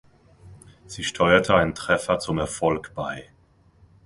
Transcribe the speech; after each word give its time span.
Sie 0.87 1.03
steuerte 1.03 1.53
einen 1.53 1.75
Treffer 1.75 2.17
zum 2.17 2.39
Erfolg 2.39 2.93
bei. 2.95 3.29